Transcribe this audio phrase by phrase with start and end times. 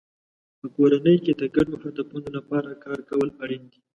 [0.59, 3.79] په کورنۍ کې د ګډو هدفونو لپاره کار کول اړین دی.